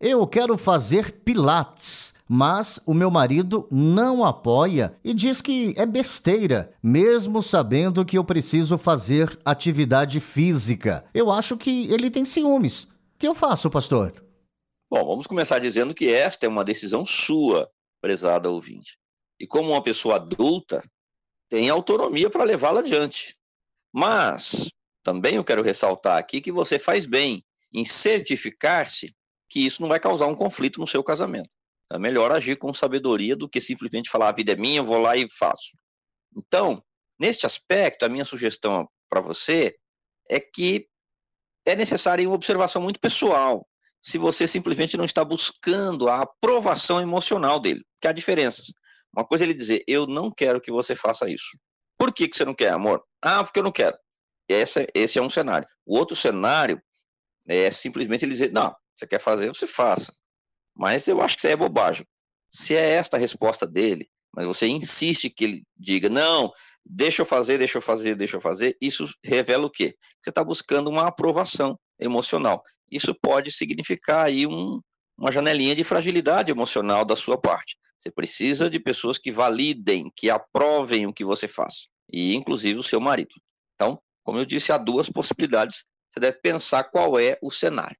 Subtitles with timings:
[0.00, 6.74] eu quero fazer pilates mas o meu marido não apoia e diz que é besteira,
[6.82, 11.04] mesmo sabendo que eu preciso fazer atividade física.
[11.14, 12.84] Eu acho que ele tem ciúmes.
[12.84, 14.24] O que eu faço, pastor?
[14.90, 18.98] Bom, vamos começar dizendo que esta é uma decisão sua, prezada ouvinte.
[19.38, 20.82] E como uma pessoa adulta,
[21.48, 23.36] tem autonomia para levá-la adiante.
[23.92, 24.68] Mas
[25.02, 29.14] também eu quero ressaltar aqui que você faz bem em certificar-se
[29.48, 31.48] que isso não vai causar um conflito no seu casamento.
[31.92, 34.98] É melhor agir com sabedoria do que simplesmente falar a vida é minha, eu vou
[34.98, 35.76] lá e faço.
[36.36, 36.82] Então,
[37.18, 39.76] neste aspecto, a minha sugestão para você
[40.28, 40.88] é que
[41.64, 43.66] é necessária uma observação muito pessoal.
[44.02, 48.66] Se você simplesmente não está buscando a aprovação emocional dele, que há diferenças.
[49.16, 51.56] Uma coisa é ele dizer, eu não quero que você faça isso.
[51.98, 53.02] Por que, que você não quer, amor?
[53.22, 53.96] Ah, porque eu não quero.
[54.48, 55.66] Esse, esse é um cenário.
[55.84, 56.80] O outro cenário
[57.48, 60.12] é simplesmente ele dizer, não, você quer fazer, você faça.
[60.74, 62.06] Mas eu acho que isso aí é bobagem.
[62.50, 66.52] Se é esta a resposta dele, mas você insiste que ele diga, não,
[66.84, 69.96] deixa eu fazer, deixa eu fazer, deixa eu fazer, isso revela o quê?
[70.22, 72.62] Você está buscando uma aprovação emocional.
[72.90, 74.80] Isso pode significar aí um,
[75.18, 77.76] uma janelinha de fragilidade emocional da sua parte.
[77.98, 82.82] Você precisa de pessoas que validem, que aprovem o que você faz, e inclusive o
[82.82, 83.34] seu marido.
[83.74, 85.84] Então, como eu disse, há duas possibilidades.
[86.10, 87.96] Você deve pensar qual é o cenário.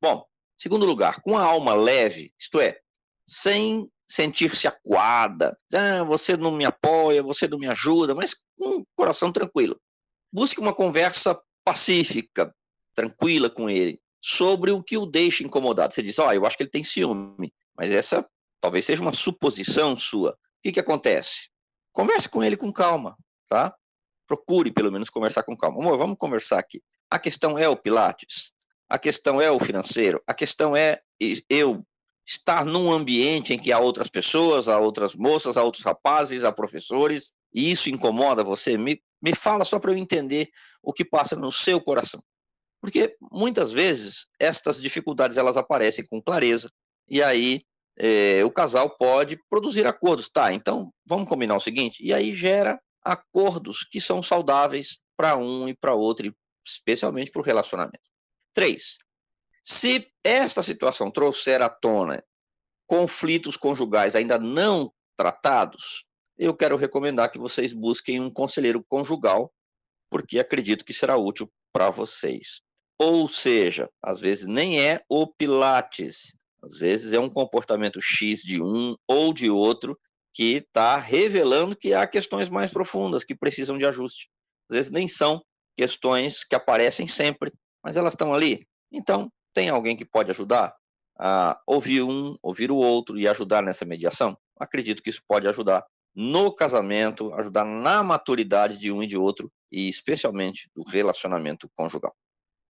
[0.00, 0.24] Bom,
[0.60, 2.78] Segundo lugar, com a alma leve, isto é,
[3.26, 8.86] sem sentir-se acuada, ah, você não me apoia, você não me ajuda, mas com o
[8.94, 9.80] coração tranquilo.
[10.30, 12.54] Busque uma conversa pacífica,
[12.94, 15.94] tranquila com ele, sobre o que o deixa incomodado.
[15.94, 18.28] Você diz, ó, oh, eu acho que ele tem ciúme, mas essa
[18.60, 20.32] talvez seja uma suposição sua.
[20.32, 21.48] O que, que acontece?
[21.90, 23.16] Converse com ele com calma,
[23.48, 23.74] tá?
[24.26, 25.80] Procure pelo menos conversar com calma.
[25.80, 26.82] Amor, vamos conversar aqui.
[27.10, 28.52] A questão é o Pilates?
[28.90, 31.00] A questão é o financeiro, a questão é
[31.48, 31.86] eu
[32.26, 36.52] estar num ambiente em que há outras pessoas, há outras moças, há outros rapazes, há
[36.52, 38.76] professores, e isso incomoda você?
[38.76, 40.48] Me, me fala só para eu entender
[40.82, 42.20] o que passa no seu coração.
[42.80, 46.68] Porque muitas vezes estas dificuldades elas aparecem com clareza,
[47.08, 47.62] e aí
[47.96, 50.28] é, o casal pode produzir acordos.
[50.28, 55.68] Tá, então vamos combinar o seguinte, e aí gera acordos que são saudáveis para um
[55.68, 56.34] e para outro,
[56.66, 58.09] especialmente para o relacionamento.
[58.52, 58.98] Três,
[59.62, 62.22] se esta situação trouxer à tona
[62.86, 66.04] conflitos conjugais ainda não tratados,
[66.36, 69.52] eu quero recomendar que vocês busquem um conselheiro conjugal,
[70.10, 72.62] porque acredito que será útil para vocês.
[72.98, 78.60] Ou seja, às vezes nem é o Pilates, às vezes é um comportamento X de
[78.60, 79.98] um ou de outro
[80.34, 84.28] que está revelando que há questões mais profundas que precisam de ajuste.
[84.70, 85.42] Às vezes nem são
[85.76, 88.66] questões que aparecem sempre, mas elas estão ali.
[88.92, 90.74] Então, tem alguém que pode ajudar
[91.18, 94.36] a ouvir um, ouvir o outro e ajudar nessa mediação?
[94.58, 99.50] Acredito que isso pode ajudar no casamento, ajudar na maturidade de um e de outro
[99.70, 102.14] e especialmente do relacionamento conjugal.